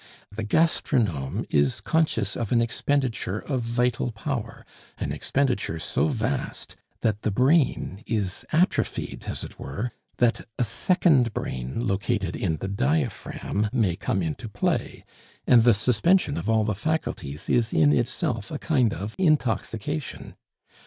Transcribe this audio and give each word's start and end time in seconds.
The 0.31 0.41
gastronome 0.41 1.45
is 1.51 1.79
conscious 1.79 2.35
of 2.35 2.51
an 2.51 2.59
expenditure 2.59 3.37
of 3.37 3.61
vital 3.61 4.11
power, 4.11 4.65
an 4.97 5.11
expenditure 5.11 5.77
so 5.77 6.07
vast 6.07 6.75
that 7.01 7.21
the 7.21 7.29
brain 7.29 8.01
is 8.07 8.43
atrophied 8.51 9.25
(as 9.27 9.43
it 9.43 9.59
were), 9.59 9.91
that 10.17 10.41
a 10.57 10.63
second 10.63 11.35
brain, 11.35 11.85
located 11.85 12.35
in 12.35 12.57
the 12.57 12.67
diaphragm, 12.67 13.69
may 13.71 13.95
come 13.95 14.23
into 14.23 14.49
play, 14.49 15.03
and 15.45 15.61
the 15.61 15.73
suspension 15.75 16.35
of 16.35 16.49
all 16.49 16.63
the 16.63 16.73
faculties 16.73 17.47
is 17.47 17.71
in 17.71 17.93
itself 17.93 18.49
a 18.49 18.57
kind 18.57 18.95
of 18.95 19.13
intoxication. 19.19 20.33